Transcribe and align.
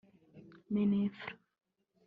Mininfra 0.73 1.25